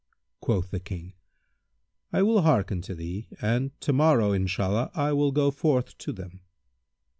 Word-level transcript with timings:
Quoth 0.39 0.71
the 0.71 0.79
King, 0.79 1.13
"I 2.11 2.23
will 2.23 2.41
hearken 2.41 2.81
to 2.81 2.95
thee 2.95 3.27
and 3.39 3.79
to 3.81 3.93
morrow, 3.93 4.31
Inshallah, 4.31 4.89
I 4.95 5.13
will 5.13 5.31
go 5.31 5.51
forth 5.51 5.95
to 5.99 6.11
them." 6.11 6.41